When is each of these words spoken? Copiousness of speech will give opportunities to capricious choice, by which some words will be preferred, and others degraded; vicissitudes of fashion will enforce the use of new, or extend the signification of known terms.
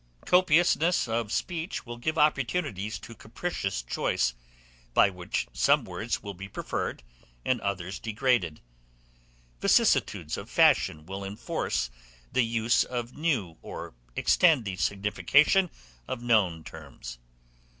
Copiousness 0.25 1.07
of 1.07 1.31
speech 1.31 1.85
will 1.85 1.97
give 1.97 2.17
opportunities 2.17 2.97
to 2.97 3.13
capricious 3.13 3.83
choice, 3.83 4.33
by 4.95 5.11
which 5.11 5.45
some 5.53 5.85
words 5.85 6.23
will 6.23 6.33
be 6.33 6.49
preferred, 6.49 7.03
and 7.45 7.61
others 7.61 7.99
degraded; 7.99 8.61
vicissitudes 9.59 10.37
of 10.37 10.49
fashion 10.49 11.05
will 11.05 11.23
enforce 11.23 11.91
the 12.31 12.41
use 12.43 12.83
of 12.83 13.15
new, 13.15 13.59
or 13.61 13.93
extend 14.15 14.65
the 14.65 14.75
signification 14.75 15.69
of 16.07 16.23
known 16.23 16.63
terms. 16.63 17.19